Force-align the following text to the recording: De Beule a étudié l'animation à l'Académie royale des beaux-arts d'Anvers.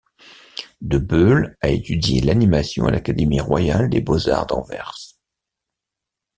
De 0.81 0.97
Beule 0.97 1.55
a 1.61 1.69
étudié 1.69 2.21
l'animation 2.21 2.85
à 2.87 2.91
l'Académie 2.91 3.39
royale 3.39 3.87
des 3.87 4.01
beaux-arts 4.01 4.47
d'Anvers. 4.47 5.05